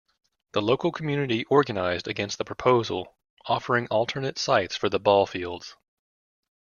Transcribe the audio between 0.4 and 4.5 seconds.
The local community organized against the proposal, offering alternate